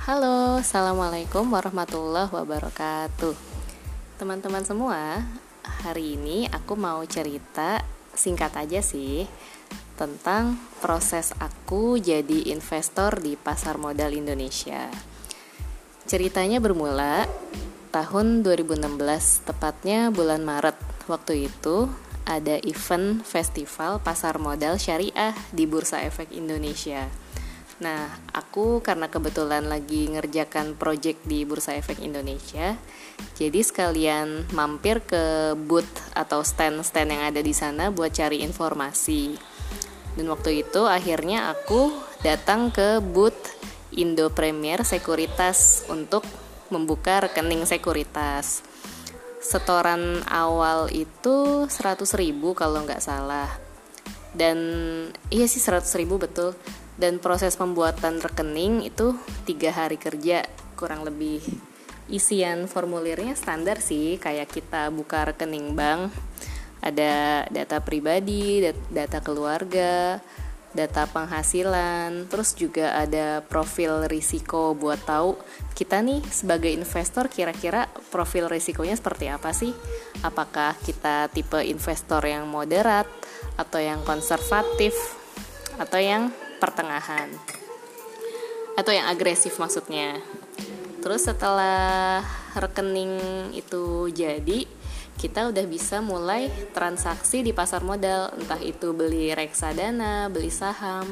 Halo, 0.00 0.64
Assalamualaikum 0.64 1.44
warahmatullahi 1.52 2.32
wabarakatuh. 2.32 3.36
Teman-teman 4.16 4.64
semua, 4.64 5.28
hari 5.60 6.16
ini 6.16 6.48
aku 6.48 6.72
mau 6.72 7.04
cerita 7.04 7.84
singkat 8.16 8.56
aja 8.56 8.80
sih 8.80 9.28
Tentang 10.00 10.56
proses 10.80 11.36
aku 11.36 12.00
jadi 12.00 12.48
investor 12.48 13.20
di 13.20 13.36
pasar 13.36 13.76
modal 13.76 14.16
Indonesia. 14.16 14.88
Ceritanya 16.08 16.64
bermula 16.64 17.28
tahun 17.92 18.40
2016, 18.40 18.96
tepatnya 19.44 20.08
bulan 20.08 20.40
Maret. 20.48 20.80
Waktu 21.12 21.52
itu 21.52 21.92
ada 22.24 22.56
event 22.64 23.20
festival 23.20 24.00
pasar 24.00 24.40
modal 24.40 24.80
syariah 24.80 25.36
di 25.52 25.68
Bursa 25.68 26.00
Efek 26.00 26.32
Indonesia 26.32 27.12
Nah, 27.80 28.12
aku 28.36 28.84
karena 28.84 29.08
kebetulan 29.08 29.64
lagi 29.64 30.12
ngerjakan 30.12 30.76
project 30.76 31.24
di 31.24 31.48
Bursa 31.48 31.72
Efek 31.80 32.04
Indonesia, 32.04 32.76
jadi 33.40 33.60
sekalian 33.64 34.52
mampir 34.52 35.00
ke 35.00 35.56
booth 35.56 35.88
atau 36.12 36.44
stand-stand 36.44 37.08
yang 37.08 37.24
ada 37.32 37.40
di 37.40 37.56
sana 37.56 37.88
buat 37.88 38.12
cari 38.12 38.44
informasi. 38.44 39.32
Dan 40.12 40.28
waktu 40.28 40.60
itu 40.60 40.84
akhirnya 40.84 41.48
aku 41.56 41.88
datang 42.20 42.68
ke 42.68 43.00
booth 43.00 43.56
Indo 43.96 44.28
Premier 44.28 44.84
Sekuritas 44.84 45.88
untuk 45.88 46.28
membuka 46.68 47.24
rekening 47.24 47.64
sekuritas. 47.64 48.60
Setoran 49.40 50.20
awal 50.28 50.92
itu 50.92 51.64
100 51.64 52.04
ribu 52.20 52.52
kalau 52.52 52.84
nggak 52.84 53.00
salah. 53.00 53.48
Dan 54.36 54.58
iya 55.32 55.48
sih 55.48 55.58
100 55.58 55.88
ribu 55.96 56.20
betul 56.20 56.54
dan 57.00 57.16
proses 57.16 57.56
pembuatan 57.56 58.20
rekening 58.20 58.84
itu 58.84 59.16
tiga 59.48 59.72
hari 59.72 59.96
kerja 59.96 60.44
kurang 60.76 61.08
lebih. 61.08 61.40
Isian 62.12 62.68
formulirnya 62.68 63.32
standar 63.32 63.80
sih 63.80 64.20
kayak 64.20 64.52
kita 64.52 64.92
buka 64.92 65.32
rekening 65.32 65.72
bank 65.72 66.12
ada 66.80 67.44
data 67.48 67.78
pribadi 67.80 68.64
data 68.90 69.20
keluarga 69.20 70.18
data 70.70 71.02
penghasilan 71.10 72.30
terus 72.30 72.54
juga 72.54 72.94
ada 72.94 73.42
profil 73.42 74.06
risiko 74.06 74.70
buat 74.78 75.02
tahu 75.02 75.34
kita 75.74 75.98
nih 75.98 76.22
sebagai 76.30 76.70
investor 76.70 77.26
kira-kira 77.26 77.90
profil 78.14 78.46
risikonya 78.46 78.94
seperti 78.94 79.26
apa 79.26 79.50
sih? 79.50 79.74
Apakah 80.22 80.78
kita 80.78 81.26
tipe 81.34 81.58
investor 81.66 82.22
yang 82.22 82.46
moderat 82.46 83.10
atau 83.58 83.82
yang 83.82 84.06
konservatif 84.06 84.94
atau 85.74 85.98
yang 85.98 86.30
pertengahan. 86.60 87.32
Atau 88.76 88.92
yang 88.92 89.08
agresif 89.08 89.56
maksudnya. 89.56 90.20
Terus 91.00 91.24
setelah 91.24 92.20
rekening 92.52 93.16
itu 93.56 94.12
jadi 94.12 94.68
kita 95.20 95.52
udah 95.52 95.64
bisa 95.68 96.00
mulai 96.00 96.48
transaksi 96.72 97.40
di 97.40 97.56
pasar 97.56 97.80
modal. 97.80 98.32
Entah 98.36 98.60
itu 98.60 98.92
beli 98.92 99.32
reksadana 99.32 100.28
beli 100.28 100.52
saham 100.52 101.08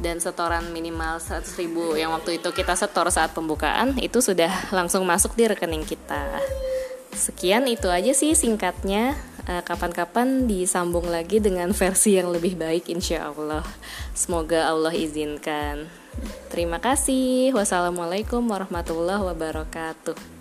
dan 0.00 0.22
setoran 0.22 0.72
minimal 0.72 1.20
100 1.20 1.44
ribu. 1.60 1.96
Yang 1.96 2.10
waktu 2.20 2.30
itu 2.40 2.48
kita 2.56 2.72
setor 2.72 3.12
saat 3.12 3.36
pembukaan 3.36 3.96
itu 4.00 4.20
sudah 4.24 4.72
langsung 4.72 5.04
masuk 5.04 5.36
di 5.36 5.44
rekening 5.44 5.84
kita. 5.84 6.40
Sekian 7.12 7.66
itu 7.66 7.88
aja 7.90 8.12
sih 8.14 8.32
singkatnya 8.32 9.16
kapan-kapan 9.48 10.44
disambung 10.44 11.08
lagi 11.08 11.40
dengan 11.40 11.72
versi 11.72 12.20
yang 12.20 12.28
lebih 12.28 12.60
baik 12.60 12.92
insya 12.92 13.32
Allah. 13.32 13.64
Semoga 14.12 14.68
Allah 14.68 14.92
izinkan. 14.92 15.88
Terima 16.52 16.78
kasih. 16.78 17.56
Wassalamualaikum 17.56 18.44
warahmatullahi 18.44 19.24
wabarakatuh 19.32 20.37